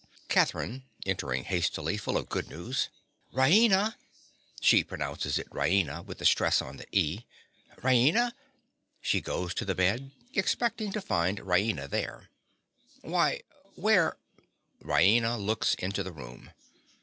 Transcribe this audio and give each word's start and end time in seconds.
CATHERINE. 0.29 0.81
(entering 1.05 1.43
hastily, 1.43 1.95
full 1.95 2.17
of 2.17 2.27
good 2.27 2.49
news). 2.49 2.89
Raina—(she 3.35 4.83
pronounces 4.83 5.37
it 5.37 5.45
Rah 5.51 5.65
eena, 5.65 6.01
with 6.01 6.17
the 6.17 6.25
stress 6.25 6.59
on 6.59 6.77
the 6.77 6.87
ee) 6.91 7.25
Raina—(she 7.83 9.21
goes 9.21 9.53
to 9.53 9.63
the 9.63 9.75
bed, 9.75 10.09
expecting 10.33 10.91
to 10.93 11.01
find 11.01 11.37
Raina 11.41 11.87
there.) 11.87 12.29
Why, 13.01 13.41
where—(_Raina 13.75 15.39
looks 15.39 15.75
into 15.75 16.01
the 16.01 16.11
room. 16.13 16.49